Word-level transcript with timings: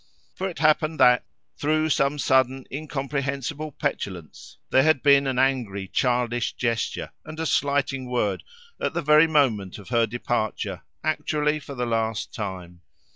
For 0.33 0.49
it 0.49 0.57
happened 0.57 0.99
that, 0.99 1.27
through 1.59 1.89
some 1.91 2.17
sudden, 2.17 2.65
incomprehensible 2.71 3.73
petulance 3.73 4.57
there 4.71 4.81
had 4.81 5.03
been 5.03 5.27
an 5.27 5.37
angry 5.37 5.87
childish 5.87 6.53
gesture, 6.53 7.11
and 7.23 7.39
a 7.39 7.45
slighting 7.45 8.09
word, 8.09 8.41
at 8.81 8.95
the 8.95 9.03
very 9.03 9.27
moment 9.27 9.77
of 9.77 9.89
her 9.89 10.07
departure, 10.07 10.81
actually 11.03 11.59
for 11.59 11.75
the 11.75 11.85
last 11.85 12.33
time. 12.33 12.81